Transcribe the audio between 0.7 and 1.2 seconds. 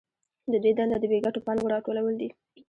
دنده د بې